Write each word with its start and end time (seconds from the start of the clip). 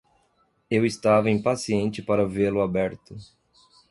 Eu 0.67 0.83
estava 0.83 1.29
impaciente 1.29 2.01
para 2.01 2.25
vê-lo 2.27 2.63
aberto. 2.63 3.15